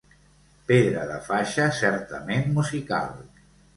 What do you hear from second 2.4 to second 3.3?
musical.